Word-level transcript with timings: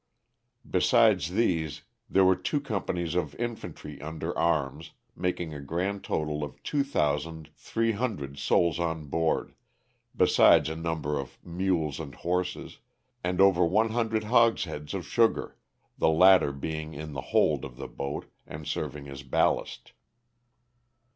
Besides 0.67 1.29
these 1.33 1.83
there 2.09 2.25
were 2.25 2.35
two 2.35 2.59
companies 2.59 3.13
of 3.13 3.35
infantry 3.35 4.01
under 4.01 4.35
arms, 4.35 4.93
making 5.15 5.53
a 5.53 5.61
grand 5.61 6.03
total 6.03 6.43
of 6.43 6.63
2,300 6.63 8.39
souls 8.39 8.79
on 8.79 9.05
board, 9.05 9.53
besides 10.15 10.69
a 10.69 10.75
number 10.75 11.19
of 11.19 11.37
mules 11.45 11.99
and 11.99 12.15
horses, 12.15 12.79
and 13.23 13.39
over 13.39 13.63
one 13.63 13.89
hundred 13.91 14.23
hogsheads 14.23 14.95
of 14.95 15.05
sugar, 15.05 15.55
the 15.99 16.09
latter 16.09 16.51
being 16.51 16.95
in 16.95 17.13
the 17.13 17.21
hold 17.21 17.63
of 17.63 17.77
the 17.77 17.87
boat 17.87 18.25
and 18.47 18.65
serving 18.65 19.07
as 19.07 19.21
ballast. 19.21 19.91